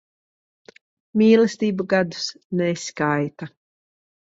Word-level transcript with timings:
Mīlestība 1.23 1.87
gadus 1.95 2.25
neskaita. 2.63 3.53